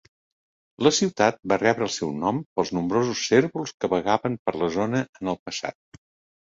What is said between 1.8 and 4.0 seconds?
el seu nom pels nombrosos cérvols que